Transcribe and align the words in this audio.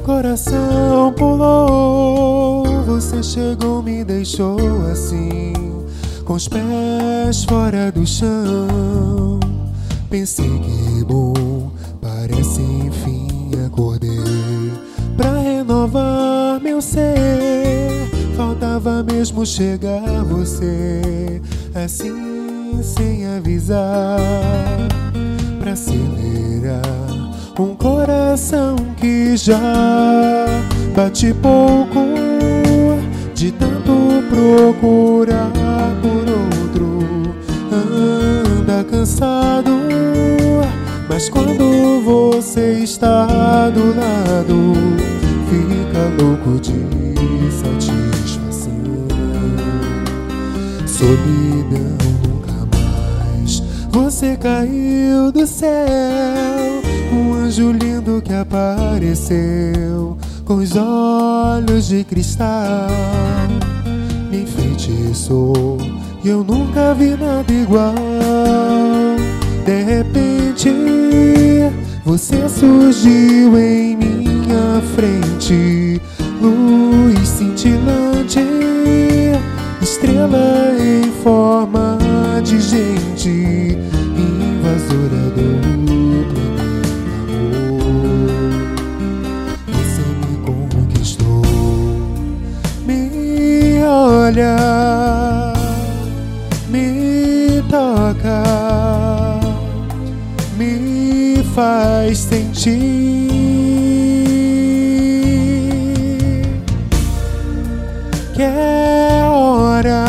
coração 0.00 1.12
pulou. 1.16 2.64
Você 2.84 3.22
chegou, 3.22 3.82
me 3.82 4.04
deixou 4.04 4.58
assim, 4.90 5.52
com 6.24 6.34
os 6.34 6.48
pés 6.48 7.44
fora 7.44 7.90
do 7.92 8.06
chão. 8.06 9.38
Pensei 10.08 10.58
que 10.58 11.04
bom, 11.04 11.70
parece 12.00 12.60
enfim 12.60 13.30
acordei 13.66 14.72
pra 15.16 15.38
renovar 15.38 16.60
meu 16.60 16.80
ser. 16.80 18.10
Faltava 18.36 19.02
mesmo 19.02 19.44
chegar 19.44 20.24
você, 20.24 21.40
assim 21.74 22.82
sem 22.82 23.26
avisar, 23.26 24.18
pra 25.60 25.72
acelerar 25.72 27.29
um 27.58 27.74
coração 27.74 28.76
que 28.96 29.36
já 29.36 29.58
bate 30.94 31.34
pouco 31.34 32.00
de 33.34 33.50
tanto 33.52 34.22
procurar 34.28 35.50
por 36.00 36.28
outro. 36.28 37.34
Anda 37.72 38.84
cansado, 38.84 39.70
mas 41.08 41.28
quando 41.28 42.00
você 42.02 42.80
está 42.82 43.70
do 43.70 43.88
lado, 43.94 44.74
fica 45.50 46.22
louco 46.22 46.60
de 46.60 47.50
satisfação. 47.50 48.72
Solidão. 50.86 51.99
Você 53.90 54.36
caiu 54.36 55.32
do 55.32 55.46
céu, 55.46 56.82
um 57.12 57.34
anjo 57.34 57.72
lindo 57.72 58.22
que 58.22 58.32
apareceu 58.32 60.16
com 60.44 60.54
os 60.54 60.76
olhos 60.76 61.88
de 61.88 62.04
cristal. 62.04 62.88
Me 64.30 64.42
enfeitiçou 64.42 65.78
e 66.22 66.28
eu 66.28 66.44
nunca 66.44 66.94
vi 66.94 67.16
nada 67.16 67.52
igual. 67.52 67.94
De 69.64 69.82
repente, 69.82 70.70
você 72.04 72.48
surgiu 72.48 73.58
em 73.58 73.96
minha 73.96 74.80
frente, 74.94 76.00
luz 76.40 77.28
cintilante, 77.28 78.40
estrela 79.82 80.74
em 80.78 81.10
forma 81.22 81.98
de 82.42 82.60
gente, 82.60 83.69
me 94.30 94.42
olha, 94.42 95.52
me 96.68 97.62
toca, 97.68 98.42
me 100.56 101.42
faz 101.54 102.18
sentir. 102.18 102.80
Que 108.34 108.42
é 108.42 109.24
hora 109.24 110.04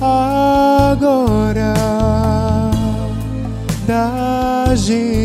agora 0.00 1.74
da 3.86 4.74
gente. 4.74 5.21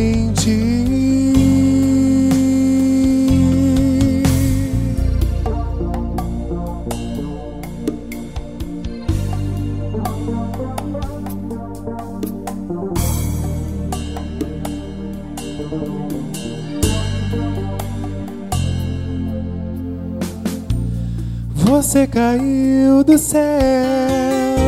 Você 21.78 22.08
caiu 22.08 23.04
do 23.04 23.20
céu, 23.20 23.40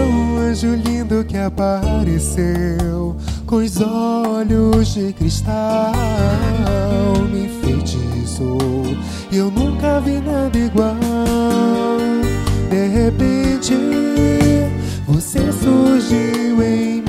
um 0.07 0.37
anjo 0.37 0.75
lindo 0.75 1.25
que 1.25 1.37
apareceu 1.37 3.17
com 3.47 3.55
os 3.55 3.81
olhos 3.81 4.93
de 4.93 5.11
cristal. 5.13 5.91
Me 7.31 7.45
enfeitiçou 7.45 8.95
e 9.31 9.37
eu 9.37 9.49
nunca 9.49 9.99
vi 10.01 10.19
nada 10.19 10.55
igual. 10.55 10.93
De 12.69 12.87
repente, 12.89 13.73
você 15.07 15.51
surgiu 15.51 16.61
em 16.61 17.01
minha 17.01 17.08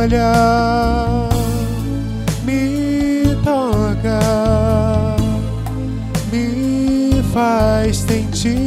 olha, 0.00 1.28
me 2.44 3.36
toca, 3.44 4.20
me 6.32 7.22
faz 7.32 7.98
sentir. 7.98 8.58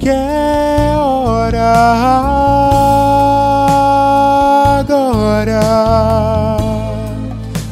Que 0.00 0.08
é 0.08 0.94
hora 0.96 1.72
agora 4.80 5.60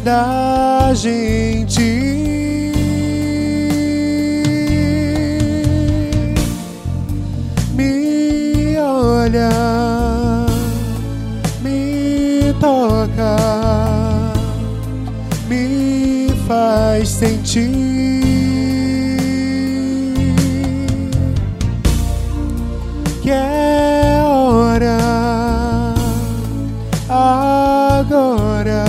da 0.04 0.92
gente. 0.94 1.79
Olha, 9.30 9.48
me 11.62 12.52
toca, 12.60 13.36
me 15.48 16.28
faz 16.46 17.08
sentir. 17.08 17.70
Que 23.22 23.30
é 23.30 24.20
hora 24.24 24.98
agora 27.08 28.84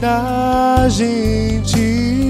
da 0.00 0.88
gente. 0.88 2.29